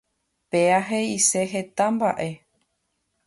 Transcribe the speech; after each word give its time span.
Péa 0.49 0.79
he'ise 0.87 1.41
heta 1.51 1.85
mba'e. 1.93 2.29